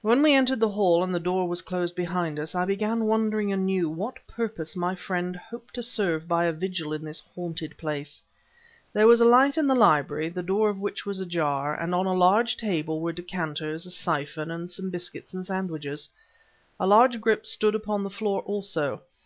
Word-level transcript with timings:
When 0.00 0.22
we 0.22 0.32
entered 0.32 0.58
the 0.60 0.70
hall 0.70 1.04
and 1.04 1.14
the 1.14 1.20
door 1.20 1.46
was 1.46 1.60
closed 1.60 1.94
behind 1.94 2.40
us, 2.40 2.54
I 2.54 2.64
began 2.64 3.04
wondering 3.04 3.52
anew 3.52 3.90
what 3.90 4.26
purpose 4.26 4.74
my 4.74 4.94
friend 4.94 5.36
hoped 5.36 5.74
to 5.74 5.82
serve 5.82 6.26
by 6.26 6.46
a 6.46 6.52
vigil 6.54 6.94
in 6.94 7.04
this 7.04 7.18
haunted 7.18 7.76
place. 7.76 8.22
There 8.94 9.06
was 9.06 9.20
a 9.20 9.26
light 9.26 9.58
in 9.58 9.66
the 9.66 9.74
library, 9.74 10.30
the 10.30 10.42
door 10.42 10.70
of 10.70 10.78
which 10.80 11.04
was 11.04 11.20
ajar, 11.20 11.74
and 11.78 11.94
on 11.94 12.06
the 12.06 12.14
large 12.14 12.56
table 12.56 13.00
were 13.02 13.12
decanters, 13.12 13.84
a 13.84 13.90
siphon, 13.90 14.50
and 14.50 14.70
some 14.70 14.88
biscuits 14.88 15.34
and 15.34 15.44
sandwiches. 15.44 16.08
A 16.80 16.86
large 16.86 17.20
grip 17.20 17.44
stood 17.44 17.74
upon 17.74 18.02
the 18.02 18.08
floor, 18.08 18.40
also. 18.44 19.02